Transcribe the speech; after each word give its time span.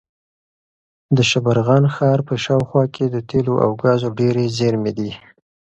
د 1.17 1.17
شبرغان 1.29 1.83
ښار 1.95 2.19
په 2.27 2.35
شاوخوا 2.43 2.83
کې 2.95 3.05
د 3.09 3.17
تېلو 3.29 3.53
او 3.65 3.71
ګازو 3.83 4.07
ډېرې 4.19 4.45
زېرمې 4.57 4.91
دي. 4.97 5.11